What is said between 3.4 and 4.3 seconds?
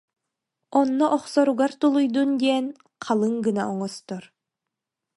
гына оҥостор